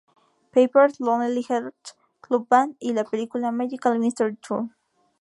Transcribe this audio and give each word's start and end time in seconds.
Pepper's 0.51 0.99
Lonely 0.99 1.43
Hearts 1.47 1.93
Club 2.21 2.47
Band" 2.49 2.75
y 2.79 2.91
la 2.91 3.03
película 3.03 3.51
"Magical 3.51 3.99
Mystery 3.99 4.35
Tour". 4.37 4.69